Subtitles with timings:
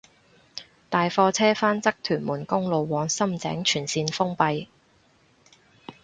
[0.89, 4.65] 大貨車翻側屯門公路往深井全綫封閉